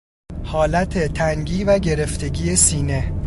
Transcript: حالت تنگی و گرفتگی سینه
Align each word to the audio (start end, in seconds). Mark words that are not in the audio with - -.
حالت 0.43 0.97
تنگی 1.13 1.63
و 1.63 1.77
گرفتگی 1.79 2.55
سینه 2.55 3.13